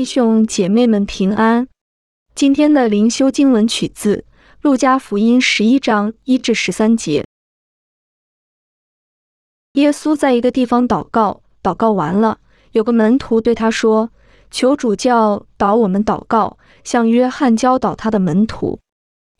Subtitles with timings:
[0.00, 1.68] 弟兄姐妹们平安。
[2.34, 4.16] 今天的灵修经文取自
[4.62, 7.26] 《路加福音》十一章一至十三节。
[9.74, 12.38] 耶稣在一个地方祷告，祷告完了，
[12.72, 14.08] 有个门徒对他说
[14.50, 18.80] ：“求主教导我们祷告，像约翰教导他的门徒。”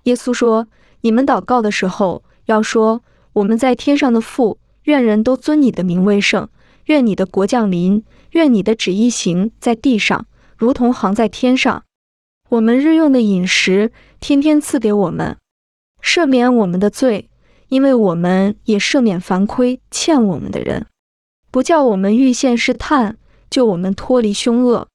[0.05, 0.69] 耶稣说
[1.01, 3.02] ：“你们祷告的时候，要说：
[3.33, 6.51] 我们在天上的父，愿人都尊你的名为圣，
[6.84, 10.27] 愿你的国降临，愿你的旨意行在地上，
[10.60, 11.84] 如同行在天上。
[12.50, 15.38] 我们日用的饮食，天天赐给我们，
[16.02, 17.30] 赦免我们的罪，
[17.68, 20.87] 因为我们也赦免凡亏欠我们的人，
[21.51, 23.16] 不叫我们遇见试探，
[23.48, 24.87] 救我们脱离凶恶。”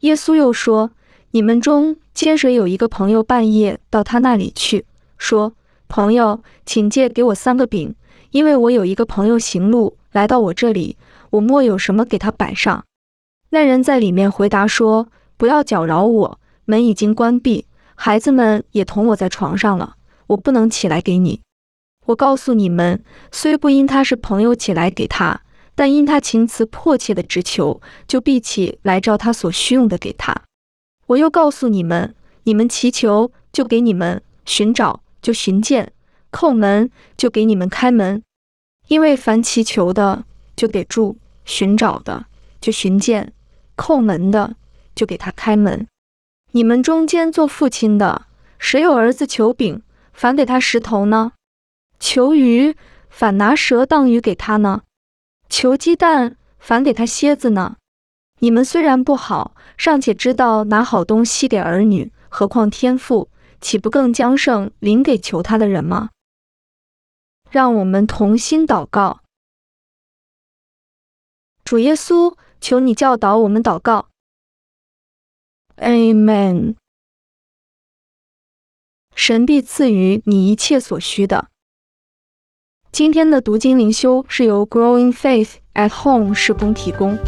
[0.00, 0.92] 耶稣又说
[1.32, 5.54] ：“你们中间谁有一个朋友半夜到他那里去，说
[5.88, 7.96] ：‘朋友，请借给我三个饼，
[8.30, 10.96] 因为我有一个朋友行路来到我这里，
[11.30, 12.84] 我莫有什么给他摆上。’
[13.50, 19.94] 那人在里面回答说。”不要搅扰我，门已经关闭，孩子们也同我在床上了，
[20.26, 21.40] 我不能起来给你。
[22.06, 25.42] 我告诉你们，虽不因他是朋友起来给他，
[25.76, 30.34] 但因他情辞迫切的直求，就必起来照他所需用的给他。
[31.06, 35.92] 我又告诉你们，你们祈求就给你们，寻找就寻见，
[36.32, 38.20] 叩门就给你们开门。
[38.88, 40.24] 因为凡祈求的
[40.56, 42.26] 就给住，寻找的
[42.60, 43.32] 就寻见，
[43.78, 44.56] 叩门的。
[44.98, 45.86] 就给他开门。
[46.50, 48.26] 你们中间做父亲的，
[48.58, 49.80] 谁有儿子求饼，
[50.12, 51.34] 反给他石头呢？
[52.00, 52.74] 求鱼，
[53.08, 54.82] 反拿蛇当鱼给他呢？
[55.48, 57.76] 求鸡蛋，反给他蝎子呢？
[58.40, 66.10] 你们虽然不好，尚且知道拿好东西给儿女，何况天父，岂不更将圣灵给求他的人吗？
[67.52, 69.20] 让我们同心祷告。
[71.64, 74.08] 主耶稣，求你教导我们祷告。
[75.76, 76.74] Amen。
[79.14, 81.48] 神必赐予你一切所需的。
[82.90, 87.18] 今天的读经灵修是由 Growing Faith at Home 施工提供。